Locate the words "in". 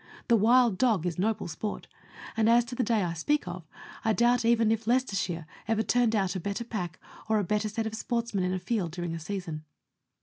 8.43-8.51